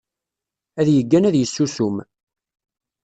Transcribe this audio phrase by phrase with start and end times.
[0.79, 1.95] Ad yeggan ad yessusum.